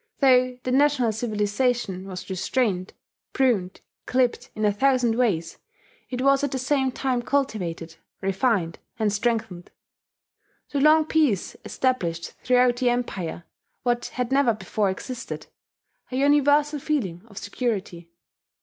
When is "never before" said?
14.31-14.89